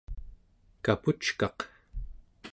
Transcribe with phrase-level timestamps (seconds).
[0.83, 1.59] kapuckaq